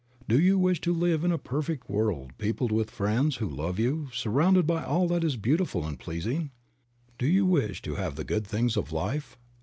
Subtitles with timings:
[0.27, 4.07] Do you wish to live in a perfect world peopled with friends who love you,
[4.11, 6.49] surrounded by all that is beautiful and pleasing?
[7.19, 9.37] Do you wish to have the good things of life